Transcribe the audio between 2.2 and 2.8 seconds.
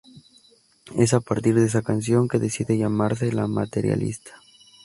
que decide